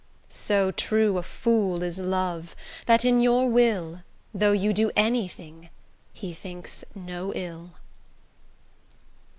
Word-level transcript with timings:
So 0.29 0.71
true 0.71 1.19
a 1.19 1.21
fool 1.21 1.83
is 1.83 1.99
love, 1.99 2.55
that 2.87 3.05
in 3.05 3.21
your 3.21 3.47
will, 3.47 4.01
Though 4.33 4.51
you 4.51 4.73
do 4.73 4.89
anything, 4.95 5.69
he 6.11 6.33
thinks 6.33 6.83
no 6.95 7.31
ill. 7.35 7.73